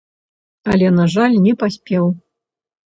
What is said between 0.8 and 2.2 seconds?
на жаль, не паспеў.